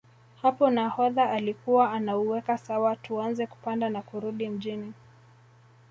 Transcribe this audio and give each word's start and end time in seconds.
Hapo 0.41 0.69
nahodha 0.69 1.29
alikuwa 1.29 1.91
anauweka 1.93 2.57
sawa 2.57 2.95
tuanze 2.95 3.47
kupanda 3.47 3.89
na 3.89 4.01
kurudi 4.01 4.49
Mjini 4.49 4.93